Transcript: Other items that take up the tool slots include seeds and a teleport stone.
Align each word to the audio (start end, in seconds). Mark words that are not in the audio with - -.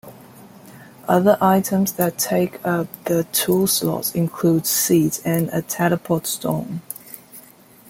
Other 1.07 1.37
items 1.39 1.91
that 1.93 2.17
take 2.17 2.59
up 2.65 2.87
the 3.03 3.25
tool 3.25 3.67
slots 3.67 4.15
include 4.15 4.65
seeds 4.65 5.19
and 5.23 5.47
a 5.53 5.61
teleport 5.61 6.25
stone. 6.25 6.81